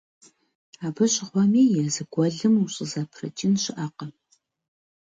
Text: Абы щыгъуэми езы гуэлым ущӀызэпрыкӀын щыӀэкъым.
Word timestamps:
Абы 0.85 1.05
щыгъуэми 1.13 1.63
езы 1.83 2.03
гуэлым 2.11 2.53
ущӀызэпрыкӀын 2.63 3.53
щыӀэкъым. 3.61 4.11